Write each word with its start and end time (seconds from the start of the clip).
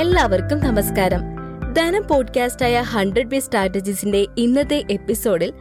എല്ലാവർക്കും 0.00 0.58
നമസ്കാരം. 0.58 1.20
ധനം 1.72 2.08
പോഡ്കാസ്റ്റായ 2.08 2.80
ഹൺഡ്രഡ് 2.80 3.26
ബി 3.26 3.38
സ്ട്രാറ്റജീസിന്റെ 3.38 4.26
ഇന്നത്തെ 4.36 4.84
എപ്പിസോഡിൽ 4.90 5.52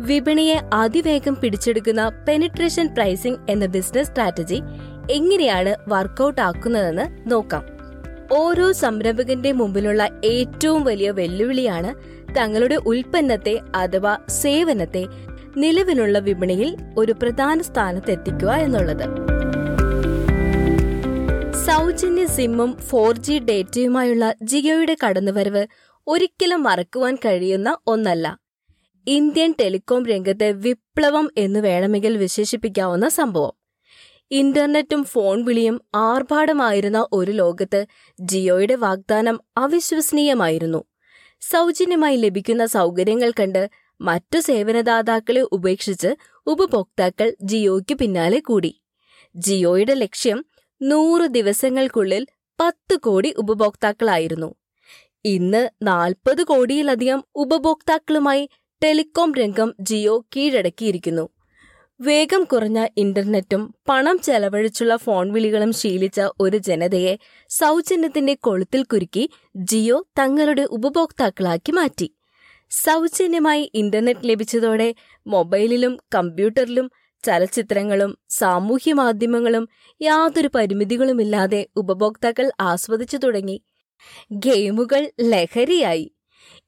വിപണിയെ 0.00 0.60
അതിവേഗം 0.74 1.36
പിടിച്ചെടുക്കുന്ന 1.36 2.24
പെനിട്രേഷൻ 2.28 2.94
പ്രൈസിംഗ് 2.94 3.38
എന്ന 3.50 3.66
ബിസിനസ് 3.66 4.08
സ്ട്രാറ്റജി 4.08 4.62
എങ്ങനെയാണ് 5.10 5.76
വർക്ക്ഔട്ട് 5.88 6.40
ആക്കുന്നതെന്ന് 6.40 7.32
നോക്കാം. 7.32 7.66
ഓരോ 8.32 8.72
സംരംഭകന്റെ 8.72 9.52
മുമ്പിലുള്ള 9.52 10.10
ഏറ്റവും 10.24 10.84
വലിയ 10.84 11.10
വെല്ലുവിളിയാണ് 11.10 11.94
തങ്ങളുടെ 12.38 12.74
ഉൽപ്പന്നത്തെ 12.74 13.60
അഥവാ 13.74 14.18
സേവനത്തെ 14.28 15.06
നിലവിലുള്ള 15.56 16.18
വിപണിയിൽ 16.18 16.76
ഒരു 16.98 17.12
പ്രധാന 17.12 17.62
സ്ഥാനത്ത് 17.62 18.10
എത്തിക്കുക 18.10 18.50
എന്നുള്ളത്. 18.50 19.31
സൗജന്യ 21.72 22.26
സിമ്മും 22.26 22.76
ഫോർ 22.76 23.18
ജി 23.18 23.38
ഡേറ്റയുമായുള്ള 23.38 24.34
ജിയോയുടെ 24.42 24.96
കടന്നുവരവ് 25.04 25.66
ഒരിക്കലും 26.06 26.62
മറക്കുവാൻ 26.62 27.14
കഴിയുന്ന 27.14 27.76
ഒന്നല്ല. 27.86 28.38
ഇന്ത്യൻ 29.06 29.54
ടെലികോം 29.60 30.06
രംഗത്തെ 30.06 30.52
വിപ്ലവം 30.52 31.30
എന്ന് 31.36 31.60
വേണമെങ്കിൽ 31.60 32.16
വിശേഷിപ്പിക്കാവുന്ന 32.16 33.08
സംഭവം. 33.08 33.52
ഇന്റർനെറ്റും 34.30 35.04
ഫോൺ 35.04 35.44
വിളിയും 35.44 35.80
ആർഭാടമായിരുന്ന 35.94 37.06
ഒരു 37.12 37.30
ലോകത്ത് 37.30 37.86
ജിയോയുടെ 38.20 38.74
വാഗ്ദാനം 38.74 39.40
അവിശ്വസനീയമായിരുന്നു. 39.56 40.84
സൗജന്യമായി 41.40 42.16
ലഭിക്കുന്ന 42.16 42.66
സൗകര്യങ്ങൾ 42.66 43.30
കണ്ട് 43.30 43.70
മറ്റു 44.00 44.38
സേവനദാതാക്കളെ 44.38 45.40
ഉപേക്ഷിച്ച് 45.40 46.16
ഉപഭോക്താക്കൾ 46.46 47.36
ജിയോയ്ക്ക് 47.42 47.94
പിന്നാലെ 47.94 48.40
കൂടി. 48.40 48.82
ജിയോയുടെ 49.36 49.94
ലക്ഷ്യം 49.94 50.44
നൂറ് 50.82 51.22
ദിവസങ്ങൾക്കുള്ളിൽ 51.22 52.26
പത്ത് 52.60 52.96
കോടി 52.96 53.34
ഉപഭോക്താക്കളായിരുന്നു. 53.38 54.54
ഇന്ന് 55.24 55.68
നാൽപ്പത് 55.82 56.42
കോടിയിലധികം 56.42 57.24
ഉപഭോക്താക്കളുമായി 57.34 58.48
ടെലികോം 58.84 59.34
രംഗം 59.34 59.74
ജിയോ 59.80 60.24
കീഴടക്കിയിരിക്കുന്നു. 60.36 61.28
വേഗം 62.00 62.44
കുറഞ്ഞ 62.44 62.86
ഇന്റർനെറ്റും 62.96 63.74
പണം 63.88 64.18
ചെലവഴിച്ചുള്ള 64.18 64.96
ഫോൺ 64.96 65.32
വിളികളും 65.32 65.72
ശീലിച്ച 65.72 66.20
ഒരു 66.40 66.56
ജനതയെ 66.56 67.18
സൗജന്യത്തിന്റെ 67.48 68.34
കൊളുത്തിൽ 68.34 68.82
കുരുക്കി 68.82 69.30
ജിയോ 69.56 70.06
തങ്ങളുടെ 70.18 70.62
ഉപഭോക്താക്കളാക്കി 70.62 71.72
മാറ്റി. 71.72 72.14
സൗജന്യമായി 72.70 73.70
ഇന്റർനെറ്റ് 73.74 74.28
ലഭിച്ചതോടെ 74.28 74.94
മൊബൈലിലും 75.26 75.98
കമ്പ്യൂട്ടറിലും 76.14 76.90
ചലച്ചിത്രങ്ങളും 77.24 78.18
സാമൂഹ്യ 78.28 78.92
മാധ്യമങ്ങളും 78.92 79.68
യാതൊരു 80.02 80.50
പരിമിതികളുമില്ലാതെ 80.54 81.66
ഉപഭോക്താക്കൾ 81.76 82.52
ആസ്വദിച്ചു 82.60 83.16
തുടങ്ങി. 83.16 83.62
ഗെയിമുകൾ 84.32 85.10
ലഹരിയായി. 85.20 86.12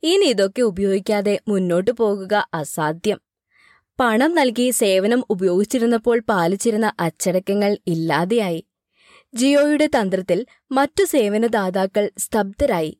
ഇനി 0.03 0.25
ഇതൊക്കെ 0.25 0.63
ഉപയോഗിക്കാതെ 0.63 1.41
മുന്നോട്ടു 1.49 1.91
പോകുക 1.91 2.49
അസാധ്യം. 2.55 3.21
പണം 4.01 4.35
നൽകി 4.35 4.71
സേവനം 4.71 5.25
ഉപയോഗിച്ചിരുന്നപ്പോൾ 5.31 6.21
പാലിച്ചിരുന്ന 6.21 6.93
അച്ചടക്കങ്ങൾ 7.01 7.79
ഇല്ലാതെയായി. 7.87 8.67
ജിയോയുടെ 9.35 9.87
തന്ത്രത്തിൽ 9.87 10.47
മറ്റു 10.73 11.05
സേവനദാതാക്കൾ 11.05 12.11
സ്തബ്ധരായി. 12.19 12.99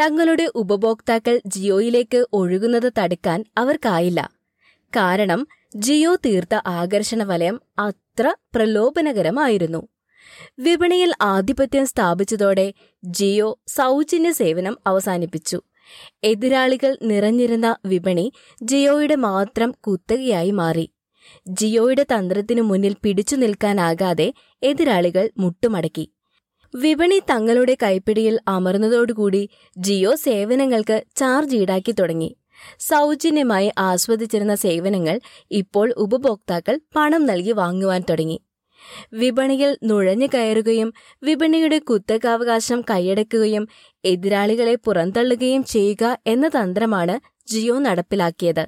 തങ്ങളുടെ 0.00 0.50
ഉപഭോക്താക്കൾ 0.54 1.40
ജിയോയിലേക്ക് 1.46 2.26
ഒഴുകുന്നത് 2.32 2.92
തടുക്കാൻ 2.98 3.44
അവർക്കായില്ല. 3.58 4.30
കാരണം 4.96 5.46
ജിയോ 5.74 6.14
തീർത്ത 6.14 6.60
ആകർഷണ 6.66 7.22
വലയം 7.22 7.60
അത്ര 7.78 8.34
പ്രലോഭനകരമായിരുന്നു. 8.54 9.88
വിപണിയിൽ 10.58 11.12
ആധിപത്യം 11.22 11.86
സ്ഥാപിച്ചതോടെ 11.86 12.72
ജിയോ 13.04 13.58
സൗജന്യ 13.68 14.30
സേവനം 14.32 14.78
അവസാനിപ്പിച്ചു. 14.86 15.62
എതിരാളികൾ 16.24 16.98
നിറഞ്ഞിരുന്ന 17.02 17.76
വിപണി 17.86 18.32
ജിയോയുടെ 18.62 19.14
മാത്രം 19.14 19.70
കുത്തകയായി 19.70 20.50
മാറി. 20.50 20.88
ജിയോയുടെ 21.48 22.02
തന്ത്രത്തിനു 22.02 22.62
മുന്നിൽ 22.62 22.96
പിടിച്ചു 23.02 23.36
നിൽക്കാനാകാതെ 23.36 24.32
എതിരാളികൾ 24.62 25.30
മുട്ടുമടക്കി. 25.38 26.12
വിപണി 26.74 27.18
തങ്ങളുടെ 27.30 27.76
കൈപ്പിടിയിൽ 27.82 28.40
അമർന്നതോടുകൂടി 28.48 29.48
ജിയോ 29.78 30.14
സേവനങ്ങൾക്ക് 30.14 31.04
ചാർജ് 31.16 31.56
ഈടാക്കി 31.56 31.92
തുടങ്ങി. 31.92 32.36
സൗജന്യമായി 32.80 33.70
ആസ്വദിച്ചിരുന്ന 33.78 34.54
സേവനങ്ങൾ 34.54 35.20
ഇപ്പോൾ 35.50 35.94
ഉപഭോക്താക്കൾ 35.96 36.80
പണം 36.96 37.26
നൽകി 37.26 37.52
വാങ്ങുവാൻ 37.52 38.02
തുടങ്ങി. 38.10 38.38
വിപണിയിൽ 39.12 39.78
നുഴഞ്ഞു 39.84 40.28
കയറുകയും 40.34 40.92
വിപണിയുടെ 41.22 41.78
കുത്തകാവകാശം 41.78 42.80
കൈയടക്കുകയും 42.90 43.68
എതിരാളികളെ 44.04 44.74
പുറന്തള്ളുകയും 44.74 45.64
ചെയ്യുക 45.64 46.18
എന്ന 46.26 46.48
തന്ത്രമാണ് 46.48 47.20
ജിയോ 47.48 47.78
നടപ്പിലാക്കിയത്. 47.78 48.64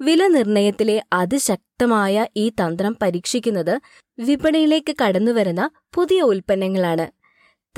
വില 0.00 0.26
നിർണയത്തിലെ 0.26 1.02
അതിശക്തമായ 1.12 2.26
ഈ 2.36 2.48
തന്ത്രം 2.48 2.96
പരീക്ഷിക്കുന്നത് 3.02 3.80
വിപണിയിലേക്ക് 4.18 4.96
കടന്നുവരുന്ന 5.02 5.70
പുതിയ 5.94 6.20
ഉൽപ്പന്നങ്ങളാണ്. 6.22 7.17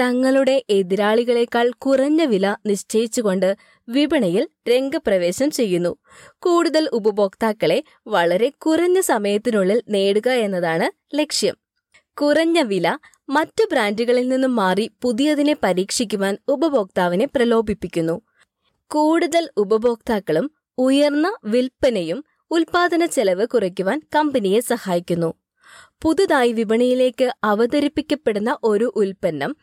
തങ്ങളുടെ 0.01 0.63
എതിരാളികളെക്കാൾ 0.71 1.71
കുറഞ്ഞ 1.79 2.25
വില 2.25 2.57
നിശ്ചയിച്ചുകൊണ്ട് 2.67 3.57
വിപണിയിൽ 3.89 4.49
രംഗപ്രവേശം 4.69 5.51
ചെയ്യുന്നു. 5.51 5.97
കൂടുതൽ 6.39 6.89
ഉപഭോക്താക്കളെ 6.93 7.85
വളരെ 8.07 8.49
കുറഞ്ഞ 8.59 9.01
സമയത്തിനുള്ളിൽ 9.01 9.83
നേടുക 9.89 10.29
എന്നതാണ് 10.29 11.19
ലക്ഷ്യം. 11.19 11.57
കുറഞ്ഞ 12.21 12.61
വില 12.63 12.99
മറ്റു 13.29 13.65
ബ്രാൻഡുകളിൽ 13.73 14.29
നിന്നും 14.29 14.57
മാറി 14.57 14.91
പുതിയതിനെ 15.03 15.57
പരീക്ഷിക്കുവാൻ 15.63 16.39
ഉപഭോക്താവിനെ 16.49 17.27
പ്രലോഭിപ്പിക്കുന്നു. 17.27 18.21
കൂടുതൽ 18.91 19.51
ഉപഭോക്താക്കളും 19.57 20.51
ഉയർന്ന 20.79 21.37
വിൽപ്പനയും 21.45 22.25
ഉൽപാദന 22.51 23.05
ചെലവ് 23.07 23.47
കുറയ്ക്കുവാൻ 23.47 24.03
കമ്പനിയെ 24.17 24.61
സഹായിക്കുന്നു. 24.61 25.35
പുതുതായി 26.03 26.53
വിപണിയിലേക്ക് 26.53 27.35
അവതരിപ്പിക്കപ്പെടുന്ന 27.45 28.57
ഒരു 28.65 28.93
ഉൽപ്പന്നം 28.97 29.57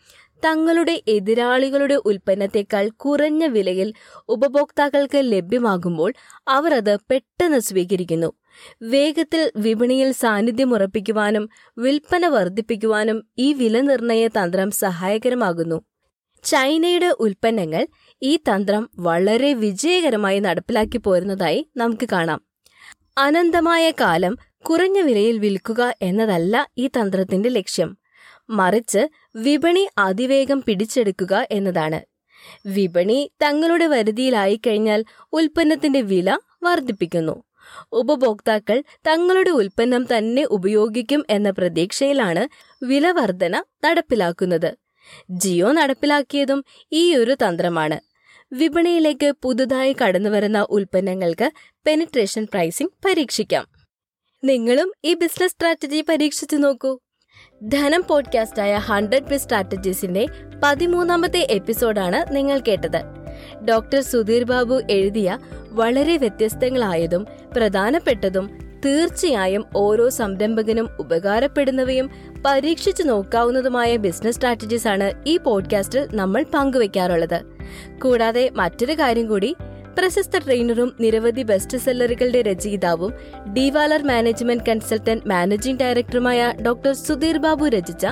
തങ്ങളുടെ 0.46 1.02
എതിരാളികളുടെ 1.08 1.96
ഉൽപ്പന്നത്തെക്കാൾ 1.96 2.90
കുറഞ്ഞ 2.90 3.46
വിലയിൽ 3.46 3.94
ഉപഭോക്താക്കൾക്ക് 4.30 5.18
ലഭ്യമാകുമ്പോൾ 5.18 6.14
അവർ 6.48 6.74
അത് 6.74 6.98
പെട്ടെന്ന് 7.12 7.60
സ്വീകരിക്കുന്നു. 7.60 8.34
വേഗത്തിൽ 8.82 9.52
വിപണിയിൽ 9.56 10.12
സാന്നിധ്യം 10.12 10.74
ഉറപ്പിക്കുവാനും 10.74 11.50
വിൽപ്പന 11.78 12.28
വർദ്ധിപ്പിക്കുവാനും 12.28 13.24
ഈ 13.38 13.54
വിലനിർണയ 13.54 14.28
തന്ത്രം 14.28 14.72
സഹായകരമാകുന്നു. 14.72 15.82
ചൈനയുടെ 16.44 17.16
ഉൽപ്പന്നങ്ങൾ 17.20 17.88
ഈ 18.24 18.38
തന്ത്രം 18.38 18.90
വളരെ 19.00 19.54
വിജയകരമായി 19.54 20.40
നടപ്പിലാക്കി 20.40 20.98
പോരുന്നതായി 20.98 21.70
നമുക്ക് 21.78 22.10
കാണാം. 22.12 22.42
അനന്തമായ 23.18 23.92
കാലം 23.92 24.38
കുറഞ്ഞ 24.66 25.00
വിലയിൽ 25.00 25.40
വിൽക്കുക 25.40 25.96
എന്നതല്ല 26.02 26.68
ഈ 26.78 26.88
തന്ത്രത്തിന്റെ 26.88 27.50
ലക്ഷ്യം. 27.50 27.98
മറിച്ച് 28.50 29.02
വിപണി 29.36 29.88
അതിവേഗം 29.98 30.62
പിടിച്ചെടുക്കുക 30.62 31.48
എന്നതാണ്. 31.52 32.00
വിപണി 32.66 33.32
തങ്ങളുടെ 33.42 33.88
വരുതിയിലായി 33.88 34.62
കഴിഞ്ഞാൽ 34.68 35.06
ഉൽപ്പന്നത്തിന്റെ 35.34 36.02
വില 36.02 36.30
വർദ്ധിപ്പിക്കുന്നു. 36.64 37.36
ഉപഭോക്താക്കൾ 37.92 38.84
തങ്ങളുടെ 39.08 39.50
ഉൽപ്പന്നം 39.50 40.08
തന്നെ 40.18 40.44
ഉപയോഗിക്കും 40.50 41.26
എന്ന 41.30 41.50
പ്രതീക്ഷയിലാണ് 41.50 42.44
വിലവർധന 42.86 43.56
നടപ്പിലാക്കുന്നത്. 43.86 44.70
ജിയോ 45.32 45.72
നടപ്പിലാക്കിയതും 45.72 46.66
ഈ 46.92 47.16
ഒരു 47.16 47.36
തന്ത്രമാണ്. 47.44 47.98
വിപണിയിലേക്ക് 48.54 49.34
പുതുതായി 49.44 49.96
കടന്നുവരുന്ന 50.02 50.68
ഉൽപ്പന്നങ്ങൾക്ക് 50.70 51.52
പെനിട്രേഷൻ 51.86 52.48
പ്രൈസിംഗ് 52.54 52.96
പരീക്ഷിക്കാം. 53.06 53.66
നിങ്ങളും 54.44 54.94
ഈ 55.04 55.14
ബിസിനസ് 55.14 55.52
സ്ട്രാറ്റജി 55.52 56.04
പരീക്ഷിച്ചു 56.10 56.56
നോക്കൂ. 56.56 57.00
ധനം 57.64 58.04
പോഡ്കാസ്റ്റായ 58.10 58.76
ഹൺഡ്രഡ് 58.76 59.24
ബി 59.24 59.38
സ്ട്രാറ്റജീസിന്റെ 59.38 60.26
പതിമൂന്നാമത്തെ 60.64 61.48
എപ്പിസോഡാണ് 61.52 62.36
നിങ്ങൾ 62.36 62.60
കേട്ടത്. 62.60 63.02
ഡോക്ടർ 63.66 64.02
സുധീർ 64.02 64.44
ബാബു 64.44 64.82
എഴുതിയ 64.92 65.40
വളരെ 65.70 66.18
വ്യത്യസ്തങ്ങളായതും 66.18 67.28
പ്രധാനപ്പെട്ടതും 67.58 68.58
തീർച്ചയായും 68.86 69.66
ഓരോ 69.76 70.10
സംരംഭകനും 70.10 70.90
ഉപകാരപ്പെടുന്നവയും 71.00 72.12
പരീക്ഷിച്ചു 72.46 73.04
നോക്കാവുന്നതുമായ 73.04 73.98
ബിസിനസ് 73.98 74.36
സ്ട്രാറ്റജീസ് 74.36 74.88
ആണ് 74.88 75.24
ഈ 75.28 75.38
പോഡ്കാസ്റ്റിൽ 75.38 76.08
നമ്മൾ 76.12 76.46
പങ്കുവെക്കാറുള്ളത്. 76.54 77.42
കൂടാതെ 78.04 78.50
മറ്റൊരു 78.50 78.94
കാര്യം 78.94 79.28
കൂടി 79.28 79.56
പ്രശസ്ത 79.98 80.38
ട്രെയിനറും 80.38 80.96
നിരവധി 81.00 81.44
ബെസ്റ്റ് 81.44 81.78
സെല്ലറുകളുടെ 81.78 82.42
രചയിതാവും 82.42 83.14
ഡിവാലർ 83.54 84.04
മാനേജ്മെന്റ് 84.04 84.64
കൺസൾട്ടന്റ് 84.70 85.28
മാനേജിംഗ് 85.28 85.80
ഡയറക്ടറുമായ 85.80 86.54
ഡോക്ടർ 86.66 86.94
സുധീർ 86.94 87.38
ബാബു 87.38 87.66
രചിച്ച 87.66 88.06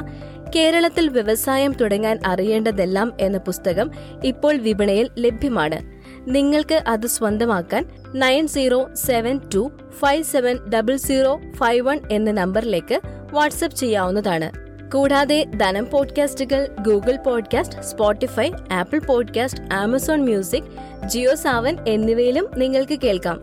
കേരളത്തിൽ 0.56 1.10
വ്യവസായം 1.10 1.72
തുടങ്ങാൻ 1.72 2.20
അറിയേണ്ടതെല്ലാം 2.26 3.14
എന്ന 3.20 3.38
പുസ്തകം 3.38 3.92
ഇപ്പോൾ 4.24 4.56
വിപണിയിൽ 4.58 5.10
ലഭ്യമാണ്. 5.18 5.80
നിങ്ങൾക്ക് 6.28 6.76
അത് 6.88 7.08
സ്വന്തമാക്കാൻ 7.08 7.86
nine 8.16 8.48
zero 8.48 8.90
seven 8.94 9.40
two 9.56 9.72
five 10.00 10.24
seven 10.24 10.58
double 10.76 10.96
zero 10.96 11.42
five 11.58 11.88
one 11.88 12.00
എന്ന 12.12 12.32
നമ്പറിലേക്ക് 12.32 13.00
വാട്സപ്പ് 13.32 13.76
ചെയ്യാവുന്നതാണ്. 13.76 14.65
കൂടാതെ 14.94 15.44
ധനം 15.44 15.88
പോഡ്കാസ്റ്റുകൾ 15.92 16.68
Google 16.82 17.18
podcast 17.26 17.82
Spotify 17.82 18.52
Apple 18.72 19.00
podcast 19.00 19.74
Amazon 19.74 20.22
music 20.22 20.64
Jio 21.08 21.36
Saavn 21.36 21.78
എന്നിവയിലും 21.88 22.50
നിങ്ങൾക്ക് 22.58 23.00
കേൾക്കാം. 23.00 23.42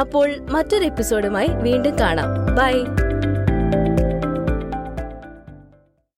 അപ്പോൾ 0.00 0.36
മറ്റൊരു 0.50 0.84
എപ്പിസോഡുമായി 0.84 1.48
വീണ്ടും 1.48 1.98
കാണാം. 1.98 2.54
ബൈ. 2.54 2.72